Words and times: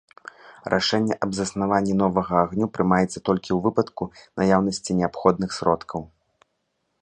Рашэнне 0.73 1.17
аб 1.25 1.31
заснаванні 1.39 1.93
новага 2.03 2.35
агню 2.45 2.69
прымаецца 2.77 3.23
толькі 3.29 3.51
ў 3.57 3.59
выпадку 3.67 4.03
наяўнасці 4.43 4.97
неабходных 5.03 5.49
сродкаў. 5.61 6.01